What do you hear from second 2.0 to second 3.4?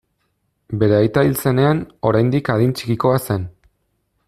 oraindik adin txikikoa